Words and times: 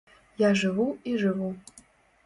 Я 0.43 0.49
жыву, 0.61 0.87
і 1.13 1.15
жыву. 1.25 1.49